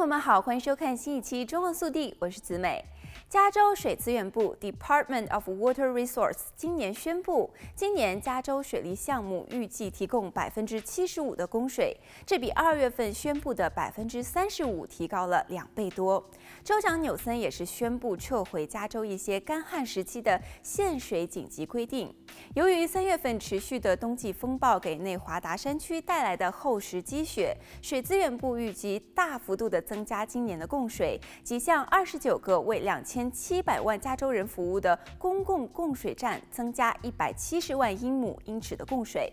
[0.00, 2.82] 朋友们好，欢迎收看新一期《中望速递》，我是子美。
[3.28, 16.24] 加州水资源部 Department of Water r e s o u r c e 今年宣布，今年加州水利项目预计提供百分之七十五的供水，这比二月份宣布的百分之三十五提高了两倍多。
[16.64, 22.12] 州长纽森也是宣布撤回加州一些干旱时期的限水紧急规定。
[22.54, 33.28] 由于三月份持续的冬季风暴给内华达山区带来的厚实积雪，水资源部预计大幅度的增加今年的供水，即向二十九个为两千。
[33.32, 39.32] 七百万加州人服务的公共供水站增加一百七十万英亩英尺的供水。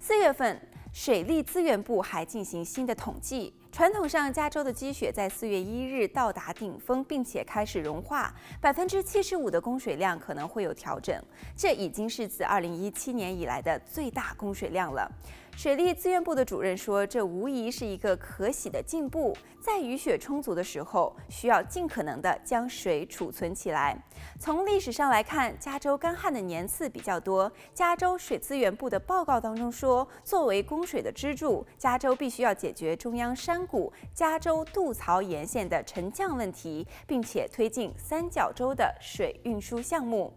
[0.00, 0.60] 四月份，
[0.92, 3.54] 水利资源部还进行新的统计。
[3.70, 11.14] 传统上，加州的积雪在四月一日到达顶峰，并且开始融化，百分之七十五的供水量可能会有调整。
[11.56, 15.10] 这已经是自二零一七年以来的最大供水量了。
[15.56, 19.34] 水利资源部的主任说：“这无疑是一个可喜的进步。
[19.60, 23.96] 在雨雪充足的时候，需要尽可能的将水储存起来。
[24.38, 27.50] 从历史上来看，加州干旱的年次比较多。
[27.72, 40.30] 加州水资源部的报告当中说，作为供水的支柱，加州必须要解决中央山谷加州渡槽沿线的沉降问题，并且推进三角洲的水运输项目。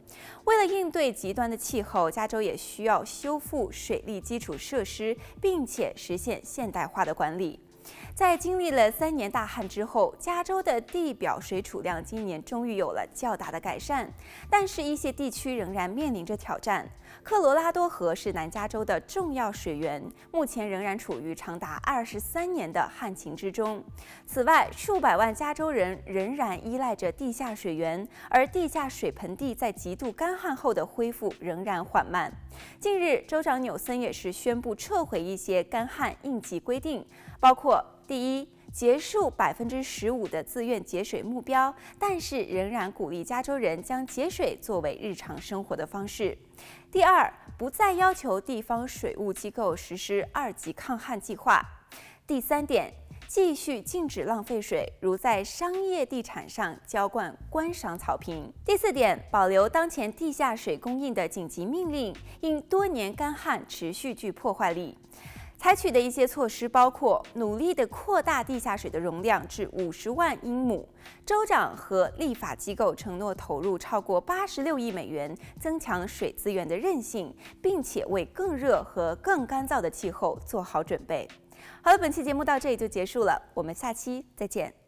[0.45, 5.06] 为了应对极端的气候，加州也需要修复水利基础设施”
[5.39, 7.59] 并且实现现代化的管理。
[8.13, 14.11] 在经历了三年大旱之后，加州的地表水储量今年终于有了较大的改善，
[14.49, 16.85] 但是，一些地区仍然面临着挑战。
[17.23, 23.83] 科罗拉多河是南加州的重要水源，目前仍然处于长达二十三年的旱情之中。
[24.25, 32.31] 此外，数百万加州人仍然依赖着地下水源，而地下水盆地在极度干旱后的恢复仍然缓慢。
[32.79, 37.05] 近日，州长纽森也是宣布撤回一些干旱应急规定，
[37.39, 37.83] 包括。
[38.07, 46.37] 第一，结束百分之十五的自愿节水目标，但是仍然鼓励加州人将节水作为日常生活的方式。
[46.91, 51.59] 第二，不再要求地方水务机构实施二级抗旱计划。
[52.27, 52.93] 第三点，
[53.27, 58.53] 继续禁止浪费水，如在商业地产上浇灌观赏草坪。
[58.63, 64.95] 第四点，保留当前地下水供应的紧急命令，因多年干旱持续具破坏力。
[65.57, 70.87] 采取的一些措施包括努力的扩大地下水的容量至五十万英亩。
[71.25, 81.27] 州长和立法机构承诺投入超过八十六亿美元，增强水资源的韧性，并且为更热和更干燥的气候做好准备。
[81.81, 84.86] 好了，本期节目到这里就结束了，我们下期再见。